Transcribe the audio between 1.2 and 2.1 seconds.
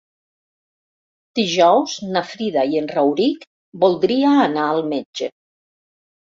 Dijous